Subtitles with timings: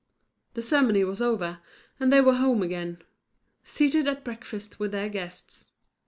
[0.55, 1.59] The ceremony was over,
[1.99, 3.03] and they were home again;
[3.63, 5.67] seated at breakfast with their guests.